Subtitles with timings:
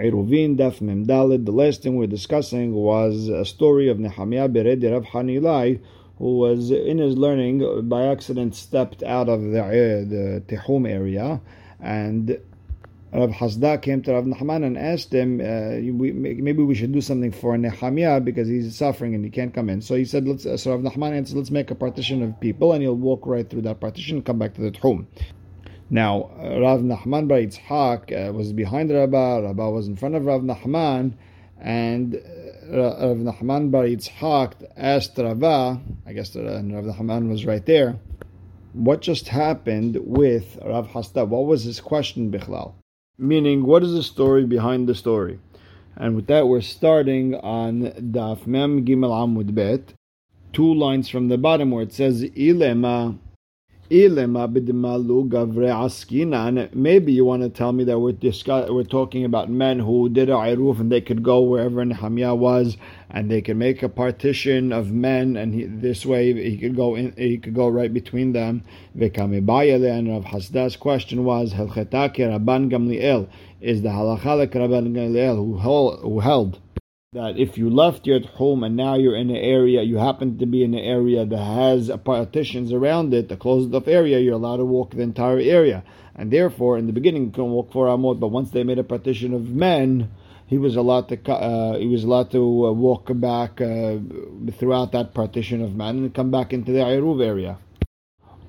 [0.00, 1.44] Eruvin Daf Mem Dalid.
[1.44, 5.80] The last thing we're discussing was a story of Nehemiah Beredi Rav Hanilai,
[6.18, 9.60] who was in his learning by accident stepped out of the,
[10.08, 11.40] the Tehum area,
[11.80, 12.38] and
[13.12, 17.00] Rav Hasda came to Rav Nahman and asked him, uh, we, maybe we should do
[17.00, 19.82] something for Nehemiah because he's suffering and he can't come in.
[19.82, 22.82] So he said, let's, so Rav Nahman answered, let's make a partition of people and
[22.82, 25.06] he'll walk right through that partition and come back to the Tehum.
[25.92, 30.42] Now, Rav Nachman Bar Yitzhak uh, was behind Rabbah, Rabbah was in front of Rav
[30.42, 31.14] Nachman,
[31.60, 37.66] and uh, Rav Nachman Bar Yitzhak asked Rabbah, I guess uh, Rav Nachman was right
[37.66, 37.98] there,
[38.72, 41.26] what just happened with Rav Hasda?
[41.26, 42.74] What was his question, Bichlal?
[43.18, 45.40] Meaning, what is the story behind the story?
[45.96, 49.92] And with that, we're starting on Daf Mem Gimel Amud Bet,
[50.52, 53.18] two lines from the bottom where it says, Ilema
[53.90, 54.06] Maybe
[57.12, 60.34] you want to tell me that we're discuss- we're talking about men who did a
[60.34, 62.76] iruf and they could go wherever Nehemiah was
[63.10, 66.94] and they could make a partition of men and he, this way he could go
[66.94, 68.62] in he could go right between them.
[68.94, 73.26] And Rav Hasda's question was Rabban Gamliel
[73.60, 76.60] is the halacha like Rabban Gamliel who held
[77.12, 80.46] that if you left your home and now you're in an area, you happen to
[80.46, 84.58] be in an area that has partitions around it, the closed off area, you're allowed
[84.58, 85.82] to walk the entire area.
[86.14, 88.84] And therefore, in the beginning, you couldn't walk four amot, but once they made a
[88.84, 90.08] partition of men,
[90.46, 93.96] he was allowed to uh, he was allowed to uh, walk back uh,
[94.52, 97.58] throughout that partition of men and come back into the Iruv area.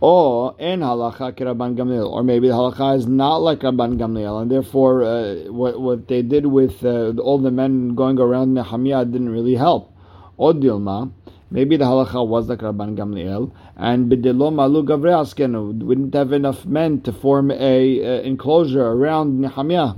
[0.01, 4.49] Or in halacha Rabban Gamliel, or maybe the halacha is not like Rabban Gamliel, and
[4.49, 9.29] therefore uh, what what they did with uh, all the men going around Nehemiah didn't
[9.29, 9.95] really help.
[10.37, 11.11] Or Dilma,
[11.51, 16.65] maybe the halacha was like Rabban Gamliel, and b'dilo malu gavre we didn't have enough
[16.65, 19.93] men to form a uh, enclosure around Nehemiah.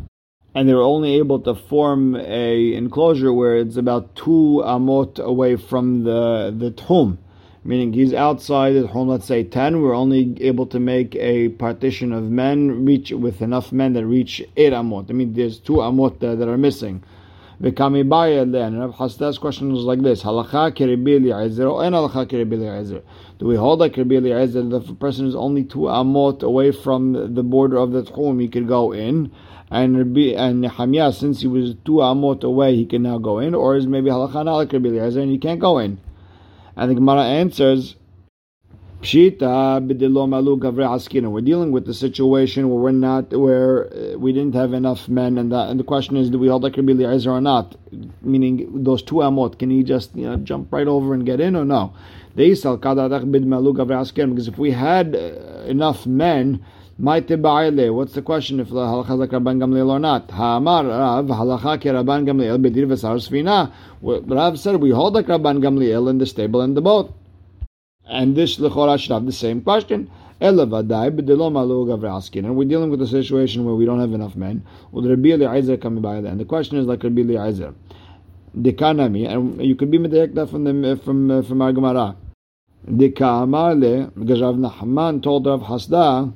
[0.54, 5.56] And they were only able to form a enclosure where it's about two amot away
[5.56, 7.20] from the the tomb
[7.66, 12.12] meaning he's outside the home, let's say 10, we're only able to make a partition
[12.12, 15.09] of men reach with enough men that reach 8 amot.
[15.09, 17.03] I mean, there's two amot that, that are missing.
[17.62, 18.78] V'kami baya then.
[18.78, 23.02] Rav Hasda's question was like this: Halacha kiribi Eliezer or en halacha kiribi Eliezer?
[23.40, 24.63] Do we hold like kiribi Eliezer?
[24.63, 28.68] The person is only two amot away from the border of the home, he could
[28.68, 29.31] go in,
[29.72, 33.56] and Rabbi, and Nehemiah, since he was two amot away, he can now go in,
[33.56, 36.00] or is maybe halacha not like Eliezer and he can't go in?
[36.75, 37.95] And the Gemara answers,
[39.01, 41.29] Pshita b'dilo malu gavre.
[41.29, 45.38] We're dealing with the situation where we're not, where uh, we didn't have enough men,
[45.38, 47.75] and, that, and the question is, do we hold like Rabbi Eliezer or not?
[48.22, 51.57] Meaning, those two amot, can he just you know, jump right over and get in,
[51.57, 51.94] or no?
[52.35, 55.19] Because if we had uh,
[55.66, 56.66] enough men,
[56.98, 60.30] what's the question if halacha like Rabban Gamliel or not?
[60.30, 63.72] Ha'amar Rav halacha ke Rabban Gamliel bedir v'sar sfina.
[64.02, 67.14] Rav said we hold like Rabban Gamliel in the stable and the boat.
[68.06, 70.09] And this lechora should have the same question.
[70.42, 71.16] And we're dealing
[72.90, 74.62] with a situation where we don't have enough men.
[74.94, 77.74] And the question is like Rabbi Eliezer.
[78.56, 82.16] Dekanami, and you could be medayek from the from from our Gemara.
[82.86, 86.34] Because Rav Nachman told Rav Hasda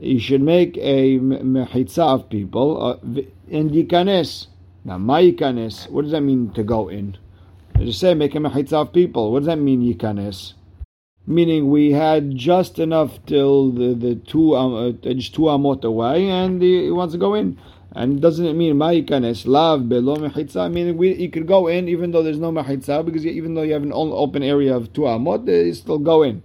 [0.00, 4.46] you should make a mechitza of people uh, in yikanes.
[4.84, 7.16] Now, my yikanes, what does that mean to go in?
[7.76, 9.32] I just say make a mechitza of people.
[9.32, 10.54] What does that mean yikanes?
[11.26, 16.28] Meaning we had just enough till the, the two um, uh, just two amot away,
[16.28, 17.58] and he, he wants to go in.
[17.94, 20.72] And doesn't it mean ma'ikanes lav below mechitza?
[20.72, 23.74] Meaning we you could go in even though there's no mechitza because even though you
[23.74, 26.42] have an open area of two amot, you still go in.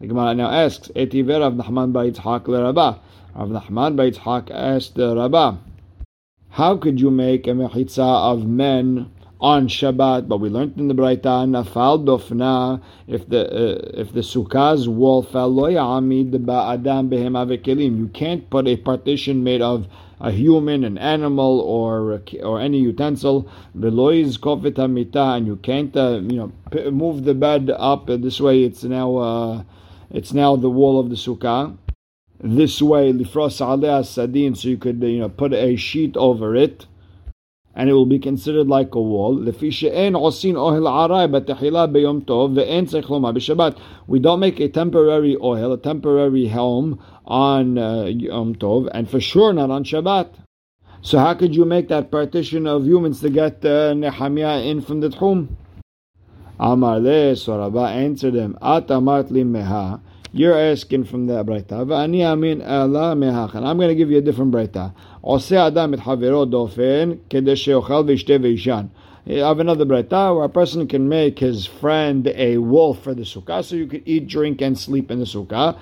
[0.00, 2.98] The Gemara now asks, Etiver Rav Nachman Bar Yitzhak le Rabbah.
[3.36, 5.56] Rav Nachman Bar Yitzhak asked the Rabbah,
[6.54, 9.10] how could you make a mechitza of men
[9.40, 10.28] on Shabbat?
[10.28, 15.24] But we learned in the Braita, nafal dofna, if the uh, if the sukkah's wall
[15.24, 17.98] fell, lo ya'amid ba'adam behem avekelim.
[17.98, 19.88] You can't put a partition made of
[20.20, 23.48] a human, an animal, or or any utensil.
[23.74, 24.78] the Belois kofet
[25.36, 26.52] and you can't uh, you know
[26.92, 28.62] move the bed up this way.
[28.62, 29.16] It's now.
[29.16, 29.62] Uh,
[30.14, 31.76] it's now the wall of the sukkah.
[32.40, 36.86] This way, lifros aleh sadin, so you could you know put a sheet over it,
[37.74, 39.34] and it will be considered like a wall.
[39.34, 39.42] We
[44.20, 49.52] don't make a temporary ohel, a temporary home on uh, Yom Tov, and for sure
[49.52, 50.28] not on Shabbat.
[51.02, 55.00] So how could you make that partition of humans to get uh, Nehemiah in from
[55.00, 55.48] the Tchum?
[56.58, 60.00] Amar le, so Rabbah answered him, Atamart meha.
[60.32, 61.86] You're asking from that breita.
[61.86, 63.54] V'ani amin ala mehach.
[63.54, 64.92] And I'm going to give you a different breita.
[65.22, 68.88] Oseh adam et havero dofen kede sheochal v'ishte v'ishan.
[69.26, 73.22] I have another breita where a person can make his friend a wolf for the
[73.22, 75.78] sukkah, so you can eat, drink, and sleep in the sukkah.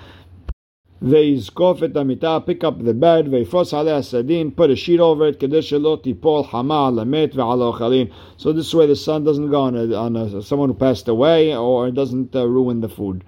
[1.03, 5.27] Veizkof et amita, pick up the bed, they veifros aleh sadin, put a sheet over
[5.27, 8.09] it, kedeshelot tipol hama lamet ve'alochalin.
[8.37, 11.57] So this way the sun doesn't go on, a, on a, someone who passed away
[11.57, 13.25] or doesn't uh, ruin the food.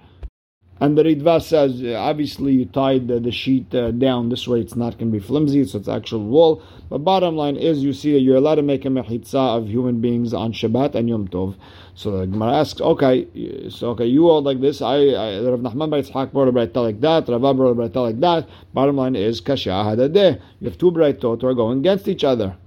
[0.81, 4.59] And the Ritva says, uh, obviously you tied the, the sheet uh, down this way,
[4.59, 6.61] it's not going to be flimsy, so it's actual wool.
[6.89, 10.33] But bottom line is, you see, you're allowed to make a mechitza of human beings
[10.33, 11.55] on Shabbat and Yom Tov.
[11.93, 14.81] So the Gemara asks, okay, so okay, you all like this.
[14.81, 17.29] I, I Rav Nachman bar Yitzchak brought a braita like that.
[17.29, 18.49] Rav brought a like that.
[18.73, 20.41] Bottom line is, kasha hadadeh.
[20.59, 22.57] You have two braitot who are going against each other.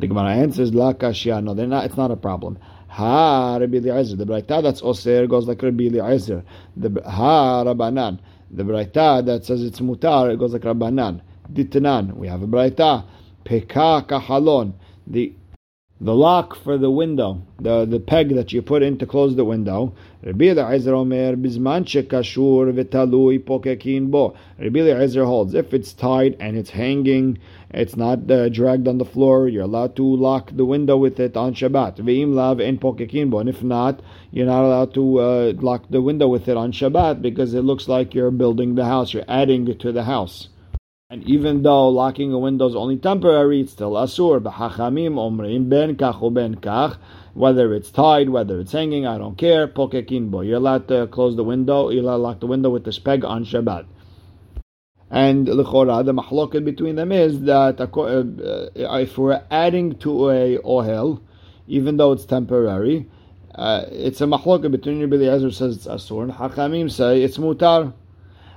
[0.00, 1.40] The Gemara answers, la kasha.
[1.40, 1.84] No, they're not.
[1.84, 2.58] It's not a problem.
[2.92, 4.16] Ha Rabbi Eliezer.
[4.16, 6.44] The Braita that's Oser goes like Rabbi Eliezer.
[6.76, 8.18] The Ha Rabbanan.
[8.50, 11.22] The Braita that says it's Mutar it goes like Rabbanan.
[11.50, 12.14] Ditanan.
[12.14, 13.04] We have a Braita.
[13.46, 14.74] Peka Kahalon.
[15.06, 15.34] The
[16.02, 19.44] the lock for the window, the, the peg that you put in to close the
[19.44, 19.94] window.
[20.24, 21.04] Rabbi Eliezer bo.
[25.24, 27.38] Holds, if it's tied and it's hanging,
[27.70, 31.36] it's not uh, dragged on the floor, you're allowed to lock the window with it
[31.36, 31.98] on Shabbat.
[31.98, 32.96] V'im lav en bo.
[33.38, 34.00] And if not,
[34.32, 37.86] you're not allowed to uh, lock the window with it on Shabbat because it looks
[37.86, 40.48] like you're building the house, you're adding to the house.
[41.12, 44.40] And even though locking a window is only temporary, it's still asur.
[44.40, 46.96] B'hachamim omrim ben kach ben kach.
[47.34, 49.68] Whether it's tied, whether it's hanging, I don't care.
[49.68, 50.40] Pokekin bo.
[50.40, 51.90] You're allowed to close the window.
[51.90, 53.84] You're allowed to lock the window with the peg on Shabbat.
[55.10, 61.20] And l'chora, the mahloket between them is that uh, if we're adding to a ohel,
[61.68, 63.06] even though it's temporary,
[63.54, 67.92] uh, it's a mahloket between Rabbi Eliezer says it's asur, and Hachamim say it's mutar.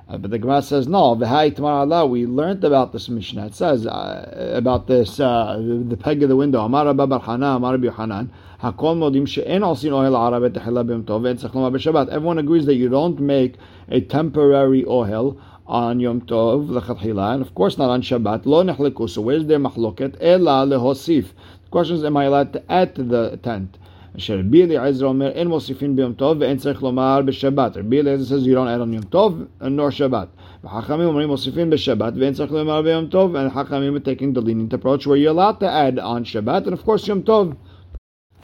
[0.08, 1.20] Uh, but the Gemara says no.
[1.20, 2.06] Allah.
[2.06, 3.48] We learned about this Mishnah.
[3.48, 6.62] It says uh, about this uh, the, the, peg of the window.
[6.62, 8.32] Amar Abba Hanan, Amar Rabbi Hanan.
[8.62, 13.56] Hakol modim she'en alsin ohel arab tov Everyone agrees that you don't make
[13.90, 18.46] a temporary ohel on Yom Tov lechatchila, and of course not on Shabbat.
[18.46, 19.10] Lo nechleku.
[19.10, 20.18] So where's their machloket?
[20.22, 21.30] Ela lehosif.
[21.64, 23.80] The question is, am I allowed to add to the tent?
[24.17, 27.77] אשר רבי אליעזר אומר אין מוסיפין ביום טוב ואין צריך לומר בשבת.
[27.77, 30.29] רבי אליעזר says you don't add on יום טוב nor שבת.
[30.65, 34.73] וחכמים אומרים מוסיפין בשבת ואין צריך לומר ביום טוב and חכמים are taking the lenient
[34.73, 37.55] approach where you're allowed to add on Shabbat and of course יום טוב.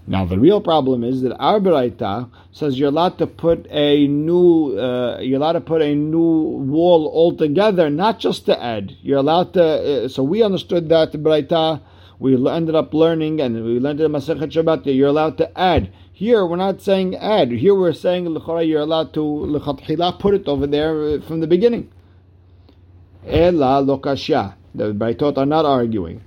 [0.08, 4.78] Now the real problem is that our Baraita says you're allowed to put a new
[4.78, 8.92] uh, you're allowed to put a new wall altogether, not just to add.
[9.02, 9.64] You're allowed to.
[9.64, 11.80] Uh, so we understood that Baraita
[12.21, 15.91] we ended up learning, and we learned in Masechet Shabbat that you're allowed to add.
[16.13, 17.49] Here, we're not saying add.
[17.49, 19.59] Here, we're saying you're allowed to
[20.19, 21.89] put it over there from the beginning.
[23.25, 24.53] Ela lokasha.
[24.75, 26.21] The Braitot are not arguing.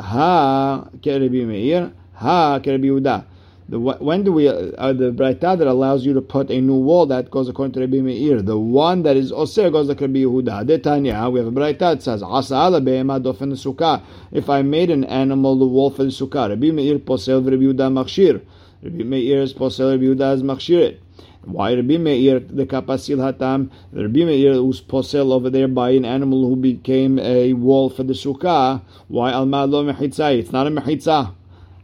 [0.00, 1.92] Ha kerebi meir.
[2.14, 3.24] Ha kerebi Yehuda.
[3.68, 7.04] The, when do we uh, the braita that allows you to put a new wall
[7.06, 8.40] that goes according to Rabbi Meir?
[8.40, 10.64] The one that is osir goes like Rabbi Yehuda.
[10.64, 14.04] Detanya, we have a braita that says asa ala dofen sukkah.
[14.30, 17.90] If I made an animal the wall for the sukkah, Rabbi Meir posel Rabbi Yehuda
[17.92, 18.40] machshir.
[18.84, 20.98] Rabbi Meir is posel Rabbi Yehuda as machshir
[21.42, 23.72] Why Rabbi Meir the kapasil hatam?
[23.92, 28.12] Rabbi Meir was posel over there by an animal who became a wall for the
[28.12, 28.82] sukkah.
[29.08, 30.38] Why al lo mechitzah?
[30.38, 31.34] It's not a mechitzah.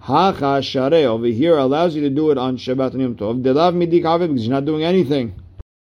[0.03, 3.41] Hacha share over here allows you to do it on Shabbat and Yom Tov.
[3.41, 5.33] Delav midik because you're not doing anything.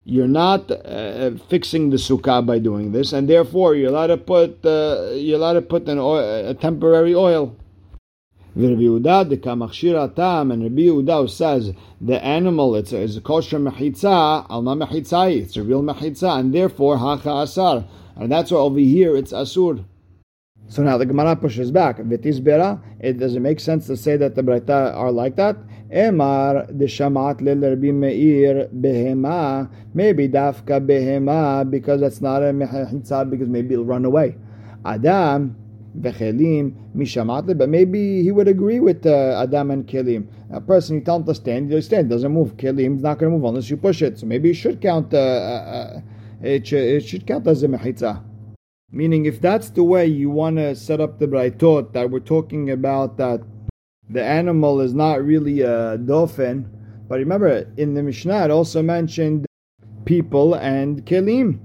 [0.03, 4.65] You're not uh, fixing the sukkah by doing this, and therefore you're allowed to put
[4.65, 7.53] uh, you're allowed to put an ohel, a temporary ohel.
[8.55, 13.59] Rabbi the kamachshir atam, and Rabbi Yehuda says the animal it's a, it's a kosher
[13.59, 17.85] mechitza, alma mechitza, it's a real mechitza, and therefore hacha asar,
[18.15, 19.85] and that's why over here it's asur.
[20.69, 21.97] So now the Gemara pushes back.
[21.97, 25.57] V'tisbera, it doesn't make sense to say that the Braita are like that.
[25.91, 33.49] Emar the shamat Rabbi Meir behema, maybe dafka behema because that's not a mechitza because
[33.49, 34.35] maybe it'll run away.
[34.85, 35.55] Adam
[35.99, 40.27] v'chelim mishamat but maybe he would agree with uh, Adam and Kelim.
[40.51, 42.55] A person you tell him to stand, he stand, doesn't move.
[42.57, 44.19] Kelim is not going to move unless you push it.
[44.19, 45.15] So maybe it should count.
[45.15, 46.01] Uh, uh, uh
[46.43, 48.23] it, should, it should count as a mechitza.
[48.91, 52.71] Meaning, if that's the way you want to set up the braitot that we're talking
[52.71, 53.41] about, that
[54.09, 56.65] the animal is not really a dofen,
[57.07, 59.45] but remember in the Mishnah it also mentioned
[60.05, 61.59] people and kelim.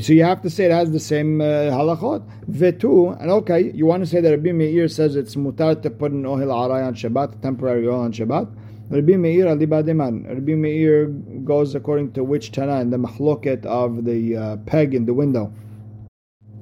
[0.00, 2.22] So you have to say it has the same uh, halachot.
[2.48, 6.12] Vetu, and okay, you want to say that Rabbi Meir says it's mutar to put
[6.12, 8.48] an ohel aray on Shabbat, temporary ohel on Shabbat.
[8.90, 10.28] Rabbi Meir alibademan.
[10.28, 15.06] Rabbi Meir goes according to which Tana in the machloket of the uh, peg in
[15.06, 15.52] the window.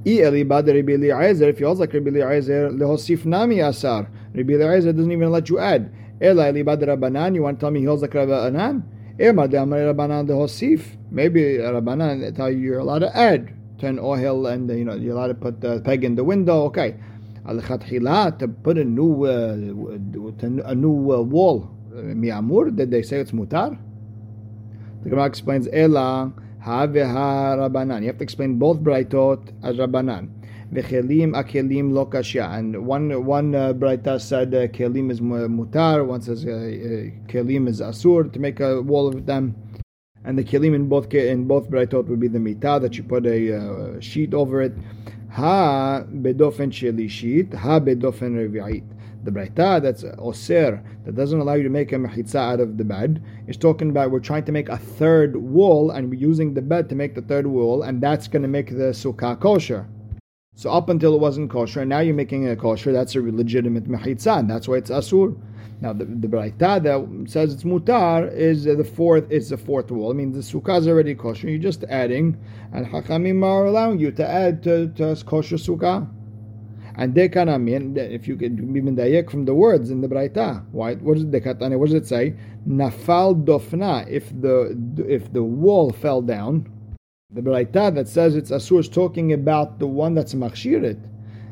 [0.02, 4.08] If you also like Rabbi Eliezer, lehosif nami asar.
[4.34, 5.92] Rabbi Eliezer doesn't even let you add.
[6.20, 7.34] Ela elibad Rabbanan.
[7.34, 8.82] You want to tell me he holds like Rabbanan?
[9.20, 10.96] Ema de Rabbanan lehosif.
[11.10, 15.28] Maybe Rabbanan tell you you're allowed to add ten oil and you know you're allowed
[15.28, 16.62] to put the peg in the window.
[16.64, 16.96] Okay.
[17.46, 19.52] Al to put a new uh,
[20.64, 21.70] a new uh, wall.
[21.92, 22.74] Mi'amur.
[22.74, 23.78] Did they say it's mutar?
[25.02, 28.00] The Gemara explains Ela ha veha Rabbanan.
[28.00, 30.28] You have to explain both braitot as Rabbanan.
[30.72, 32.58] V'chelim akelim lo kashya.
[32.58, 36.06] And one one uh, braita said uh, kelim is mutar.
[36.06, 39.56] One says uh, uh, kelim is asur to make a wall of them.
[40.24, 43.26] And the kelim in both in both braitot would be the mita that you put
[43.26, 44.74] a uh, sheet over it.
[45.30, 48.84] Ha bedofen shelishit, ha bedofen revi'it
[49.24, 52.84] the Braita that's Osir, that doesn't allow you to make a mechitza out of the
[52.84, 56.62] bed, is talking about we're trying to make a third wall and we're using the
[56.62, 59.86] bed to make the third wall, and that's going to make the sukkah kosher.
[60.54, 63.84] So up until it wasn't kosher, and now you're making it kosher, that's a legitimate
[63.84, 65.36] mechitza, and that's why it's asur.
[65.80, 70.10] Now the, the Braita that says it's mutar is the fourth is the fourth wall.
[70.10, 71.48] I mean the sukkah is already kosher.
[71.48, 72.36] You're just adding,
[72.72, 76.06] and Hakamim are allowing you to add to, to kosher sukkah.
[76.96, 80.94] And dekanami, if you can be mendayek from the words in the Braita, why?
[80.96, 81.24] What does?
[81.24, 82.34] What does it say?
[82.68, 84.08] Nafal dofna.
[84.08, 84.76] If the
[85.08, 86.68] if the wall fell down,
[87.32, 90.98] the Braita that says it's asur is talking about the one that's machshirit,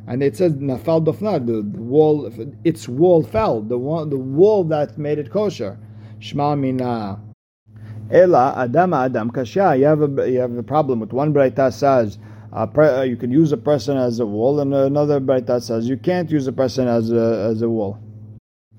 [0.08, 1.44] and it says nafal dofna.
[1.46, 2.32] The, the wall,
[2.64, 3.62] its wall fell.
[3.62, 5.78] The one, the wall that made it kosher.
[6.18, 7.20] Shma mina.
[8.10, 9.76] Ela adam adam kasha.
[9.76, 12.18] You have a you have a problem with one Braita says
[12.52, 16.30] uh, you can use a person as a wall, and another Braita says you can't
[16.30, 17.98] use a person as a, as a wall.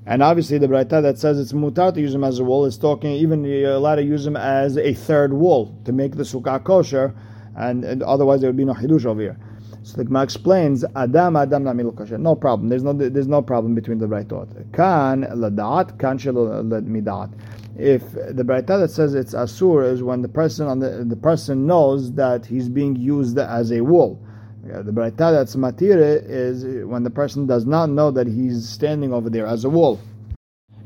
[0.05, 2.77] And obviously, the Braita that says it's mutar to use him as a wall is
[2.77, 6.63] talking even you're allowed to use him as a third wall to make the sukkah
[6.63, 7.13] kosher,
[7.55, 9.37] and, and otherwise there would be no hidush over here.
[9.83, 12.17] So the Gemara explains, Adam Adam kosher.
[12.17, 12.69] No problem.
[12.69, 14.73] There's no there's no problem between the Braitot.
[14.73, 17.33] Kan ladat, kan midat
[17.79, 21.65] if the Braita that says it's asur is when the person on the the person
[21.65, 24.21] knows that he's being used as a wool.
[24.63, 29.29] The Braita that's matire is when the person does not know that he's standing over
[29.29, 29.99] there as a wool.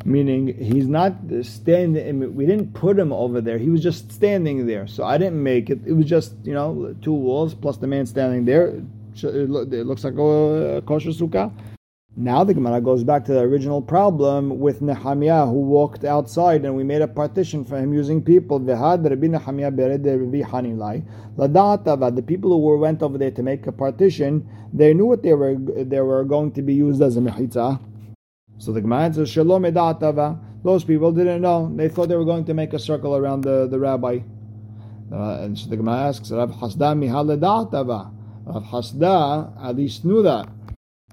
[0.06, 2.36] Meaning he's not standing.
[2.36, 3.58] We didn't put him over there.
[3.58, 4.86] He was just standing there.
[4.86, 5.80] So I didn't make it.
[5.86, 8.82] It was just you know two walls plus the man standing there.
[9.16, 11.52] It looks like a kosher sukkah.
[12.16, 16.76] Now the Gemara goes back to the original problem with Nehemiah who walked outside and
[16.76, 18.60] we made a partition for him using people.
[18.60, 18.76] The
[22.28, 25.56] people who were went over there to make a partition, they knew what they were
[25.56, 27.80] they were going to be used as a mechitza.
[28.58, 29.64] So the Gemara says, Shalom
[30.64, 31.72] Those people didn't know.
[31.76, 34.20] They thought they were going to make a circle around the, the rabbi.
[35.12, 37.28] Uh, and so the Gemara asks, Rav Hasda mihal
[38.46, 40.48] Rav Hasda at least knew that.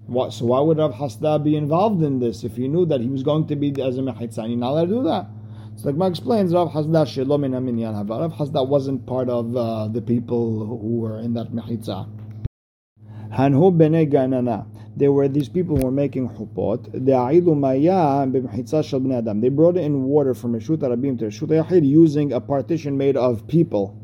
[0.06, 3.08] What, so why would Rav Hasda be involved in this if he knew that he
[3.08, 4.48] was going to be as a mechitza?
[4.48, 5.26] You're not allowed to do that.
[5.76, 10.66] So the Gemara explains Rav Hasda shelom Rav Hasda wasn't part of uh, the people
[10.66, 12.08] who were in that mechitza.
[13.32, 14.66] Hanhu b'nei ganana.
[14.96, 16.90] There were these people who were making chupot.
[19.40, 23.46] They brought in water from Reshut Rabim to Reshut Yahid using a partition made of
[23.46, 23.96] people,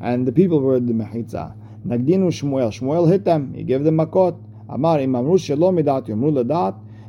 [0.00, 1.54] and the people were the mechitza.
[1.86, 2.70] Nagdinu Shmuel.
[2.76, 3.54] Shmuel hit them.
[3.54, 4.38] He gave them makot.
[4.68, 5.00] Amar.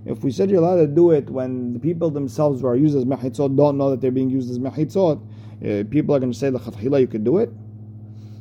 [0.05, 2.97] If we said you're allowed to do it when the people themselves who are used
[2.97, 5.21] as mechitzot don't know that they're being used as mechitzot,
[5.63, 7.51] uh, people are going to say you could do it.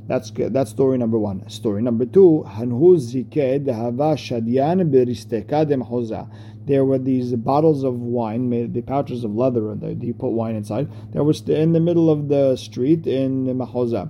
[0.07, 1.49] That's that's story number one.
[1.49, 2.45] Story number two,
[6.65, 10.57] There were these bottles of wine, made the pouches of leather that you put wine
[10.57, 10.89] inside.
[11.13, 14.09] That was in the middle of the street in Mahoza.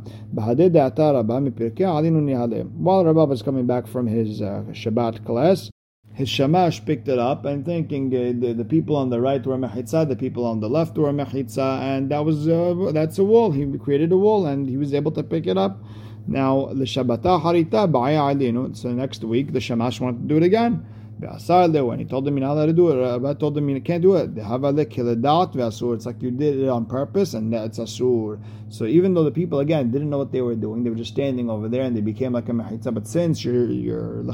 [2.76, 5.70] While Rabbi was coming back from his uh, Shabbat class,
[6.14, 9.57] his shamash picked it up and thinking uh, the, the people on the right were
[9.57, 13.50] mechitza, the people on the left were mechitza, and that was uh, that's a wall.
[13.50, 15.83] He created a wall and he was able to pick it up.
[16.26, 20.87] Now the shabbata harita ba'aya So next week the shamash wanted to do it again.
[21.23, 24.17] When he told them you're not to do it, Rabbi told them you can't do
[24.17, 24.31] it.
[24.37, 28.41] It's like you did it on purpose and that's asur.
[28.69, 31.12] So even though the people again didn't know what they were doing, they were just
[31.12, 32.93] standing over there and they became like a mechitza.
[32.93, 34.25] But since you're you're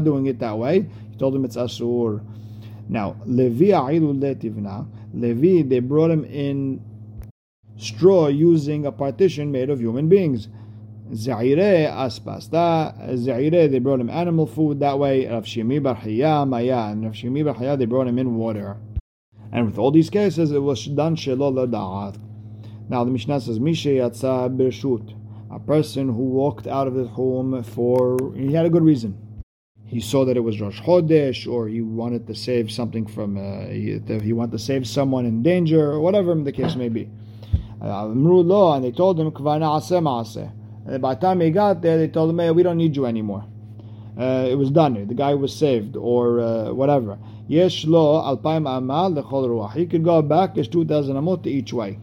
[0.00, 2.24] doing it that way, he told them it's asur.
[2.88, 3.72] Now Levi
[5.14, 6.80] Levi they brought him in
[7.76, 10.48] straw using a partition made of human beings.
[11.14, 13.16] Zaire aspasta.
[13.16, 15.26] Zaire, they brought him animal food that way.
[15.26, 16.90] Rav Barhiya Maya.
[16.90, 18.76] And Rav Shimi Bar Hiya, they brought him in water.
[19.52, 22.18] And with all these cases, it was done shelo da'at.
[22.88, 25.14] Now the Mishnah says, Misha yatsa birshut.
[25.50, 29.18] a person who walked out of the home for he had a good reason.
[29.84, 33.66] He saw that it was Rosh Chodesh, or he wanted to save something from uh,
[33.66, 37.10] he, he wanted to save someone in danger, or whatever the case may be.
[37.82, 39.30] Uh, and they told him,
[40.86, 43.06] and by the time he got there, they told him, hey, we don't need you
[43.06, 43.44] anymore.
[44.18, 45.06] Uh, it was done.
[45.06, 47.18] The guy was saved, or uh, whatever.
[47.48, 49.72] Yesh lo alpaim amal ruach.
[49.74, 50.54] He could go back.
[50.54, 51.98] There's two thousand amot each way.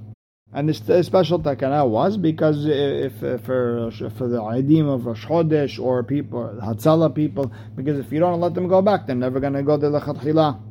[0.51, 5.79] And this special takana was because if, if for for the idim of Rosh Chodesh
[5.79, 9.53] or people Hatzala people, because if you don't let them go back, they're never going
[9.53, 10.59] to go to lechatchila.
[10.59, 10.68] And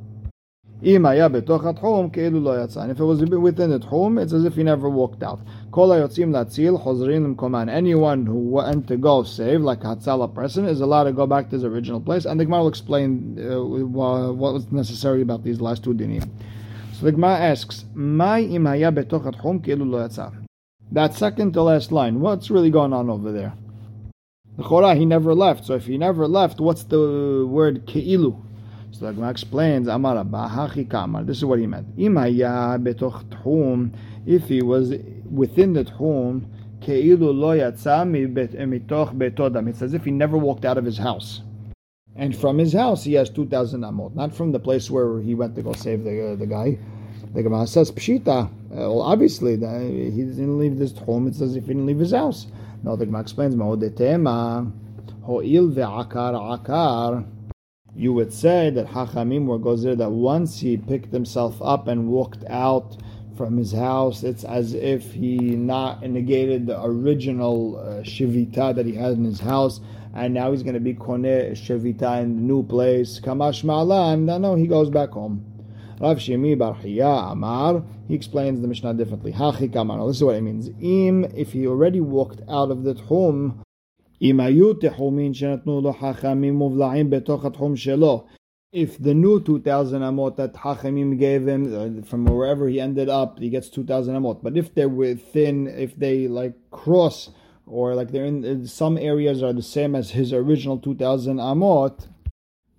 [0.80, 1.02] if it
[3.04, 5.40] was within the tchum, it's as if he never walked out.
[7.68, 11.56] Anyone who went to go save, like Hatzala person, is allowed to go back to
[11.56, 12.26] his original place.
[12.26, 16.30] And the Gemara will explain uh, what was necessary about these last two dinim.
[16.92, 17.85] So the Gemara asks,
[20.92, 23.52] That second to last line, what's really going on over there?
[24.56, 25.66] The Chorah, he never left.
[25.66, 28.44] So if he never left, what's the word ke'ilu?
[28.99, 31.23] So the Gemara explains, Amar Hachi Kamar.
[31.23, 31.97] This is what he meant.
[31.97, 33.95] Imaya betoch tchum,
[34.26, 34.93] if he was
[35.31, 36.45] within the tchum,
[36.81, 39.69] keilu lo yatsa mitoch betodam.
[39.69, 41.43] It's as if he never walked out of his house.
[42.17, 44.17] And from his house, he has 2,000 amot.
[44.17, 46.76] Not from the place where he went to go save the, uh, the guy.
[47.35, 48.47] The Gemara says, Pshita.
[48.47, 51.28] Uh, well, obviously, the, he didn't leave this home.
[51.28, 52.49] It's as if he didn't leave his house.
[52.83, 54.73] No, the Gemara explains, Ma'odetema,
[55.23, 57.25] ho'il ve'akar akar
[57.95, 62.45] you would say that Hachamim were gozer that once he picked himself up and walked
[62.49, 62.97] out
[63.37, 68.95] from his house, it's as if he not negated the original uh, shivita that he
[68.95, 69.80] had in his house,
[70.14, 73.21] and now he's going to be koneh shivita in the new place.
[73.21, 75.45] Kamash ma'alan, no, no, he goes back home.
[76.00, 76.76] Rav Shimi Bar
[77.33, 79.33] Amar, he explains the Mishnah differently.
[79.33, 80.07] Hachi kamar.
[80.07, 80.71] This is what it means.
[80.80, 83.64] Im, if he already walked out of the home,
[84.22, 88.24] אם היו תחומים שנתנו לו חכמים מובלעים בתוך התחום שלו,
[88.74, 93.38] if the new 2,000 amot that Hachamim gave him uh, from wherever he ended up,
[93.38, 94.42] he gets 2,000 amot.
[94.42, 97.29] But if they're within, if they like cross,
[97.68, 102.07] or like they're in, some areas are the same as his original 2,000 amot,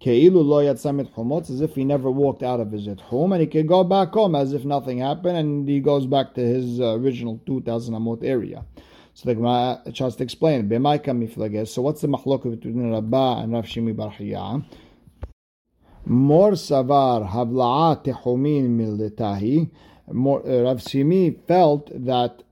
[0.00, 3.46] Keilu lo yatzamit chomot, as if he never walked out of his home, and he
[3.46, 6.94] can go back home as if nothing happened, and he goes back to his uh,
[6.94, 8.64] original 2,000 amot area.
[9.19, 10.69] So the Gemara tries to explain.
[10.69, 14.63] So what's the machlok between Rabbah and Rav Shimi Bar Hiya?
[16.05, 19.69] Mor savar havla'a tehumin militahi.
[20.07, 22.43] Uh, Rav Shimi felt that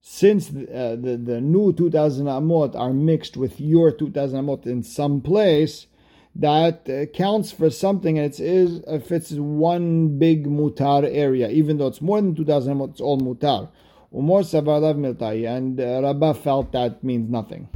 [0.00, 5.20] since uh, the, the new 2000 amot are mixed with your 2000 amot in some
[5.20, 5.86] place,
[6.34, 11.78] that uh, counts for something and it is if it's one big mutar area, even
[11.78, 13.68] though it's more than 2000 amot, it's all mutar.
[14.16, 17.68] And uh, Rabbah felt that means nothing.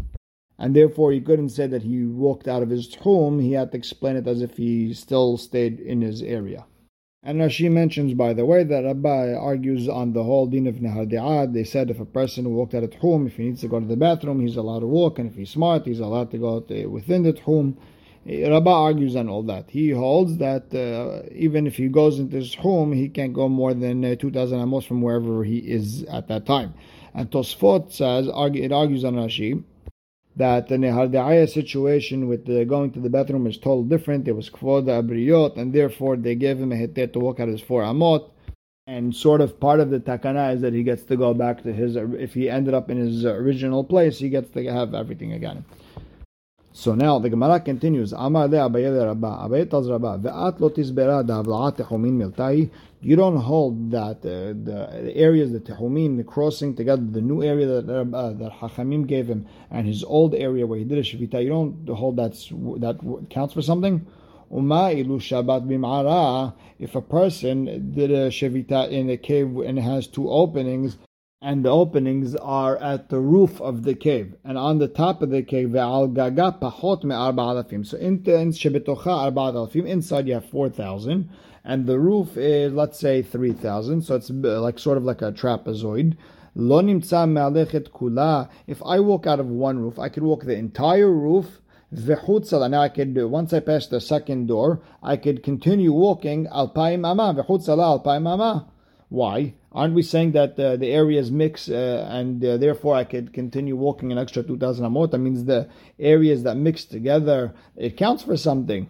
[0.59, 3.79] And therefore, he couldn't say that he walked out of his home, he had to
[3.79, 6.65] explain it as if he still stayed in his area.
[7.23, 11.53] And Rashi mentions, by the way, that Rabbi argues on the whole din of Nehar
[11.53, 13.85] They said if a person walked out of home, if he needs to go to
[13.85, 16.87] the bathroom, he's allowed to walk, and if he's smart, he's allowed to go to,
[16.87, 17.77] within the home.
[18.27, 19.71] Rabbah argues on all that.
[19.71, 23.73] He holds that uh, even if he goes into his home, he can't go more
[23.73, 26.75] than uh, 2,000 amos from wherever he is at that time.
[27.15, 29.65] And Tosfot says, it argues on Rashi,
[30.37, 34.29] that the Neharda'aya situation with the going to the bathroom is totally different.
[34.29, 37.61] It was Kvoda Abriyot, and therefore they gave him a hetet to walk out his
[37.61, 38.31] four amot.
[38.87, 41.73] And sort of part of the takana is that he gets to go back to
[41.73, 45.65] his, if he ended up in his original place, he gets to have everything again.
[46.73, 48.13] So now the Gemara continues.
[48.13, 49.41] Amar de Abaye Rabba.
[49.43, 52.71] Abaye tells Rabba, Ve'at lo tisbera miltai.
[53.03, 57.67] You don't hold that uh, the, areas, the tehumin, the crossing together, the new area
[57.67, 61.43] that uh, that Hachamim gave him, and his old area where he did a shivita.
[61.43, 62.33] You don't hold that
[62.81, 64.07] that counts for something.
[64.51, 66.53] Uma ilu Shabbat bim'ara.
[66.79, 70.99] If a person did a shivita in a cave and has two openings,
[71.43, 74.35] and the openings are at the roof of the cave.
[74.45, 76.15] And on the top of the cave so in
[78.21, 81.31] shebetocha arba alafim, inside you have 4000
[81.65, 85.33] and the roof is let's say 3000 so it's uh, like sort of like a
[85.33, 86.19] trapezoid.
[88.67, 91.63] If I walk out of one roof I could walk the entire roof.
[91.93, 97.35] And I could once I pass the second door I could continue walking Al Paimama,
[97.35, 98.69] Vihutzala, Alpai Mama.
[99.09, 99.55] why?
[99.73, 103.77] Aren't we saying that uh, the areas mix uh, and uh, therefore I could continue
[103.77, 105.13] walking an extra 2000 amot?
[105.13, 108.89] That means the areas that mix together, it counts for something.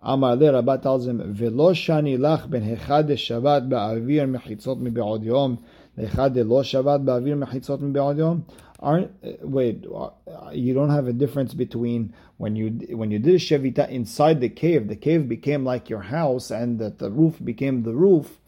[0.00, 5.22] Amar le Rabba tells him, Velo shani lach ben hechad shavat ba'avir mechitzot mi be'od
[5.22, 5.64] yom,
[5.96, 8.44] lechad lo shavat ba'avir mechitzot mi be'od yom.
[8.80, 10.10] aren't uh, wait uh,
[10.52, 14.48] you don't have a difference between when you when you did a shevita inside the
[14.48, 18.40] cave the cave became like your house and that the roof became the roof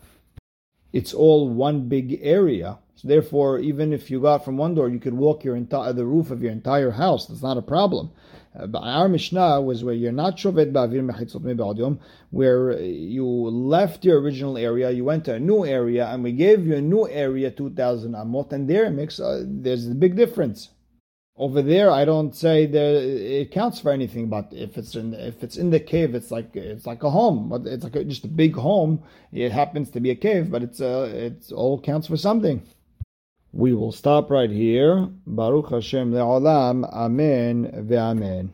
[0.94, 2.78] it's all one big area.
[2.94, 6.30] So therefore even if you got from one door you could walk your the roof
[6.30, 7.26] of your entire house.
[7.26, 8.12] That's not a problem.
[8.56, 11.98] Uh, but our Mishnah was where you're not shovet ba'avir mechitzot me'ba'adyom,
[12.30, 16.64] where you left your original area, you went to a new area, and we gave
[16.64, 20.68] you a new area, 2,000 amot, and there it makes, uh, there's a big difference.
[21.36, 22.94] Over there, I don't say that
[23.42, 26.54] it counts for anything, but if it's in if it's in the cave, it's like
[26.54, 29.02] it's like a home, but it's like a, just a big home.
[29.32, 32.62] It happens to be a cave, but it's uh, it's all counts for something.
[33.52, 35.08] We will stop right here.
[35.26, 36.84] Baruch Hashem le'olam.
[36.92, 38.52] Amen ve'amen.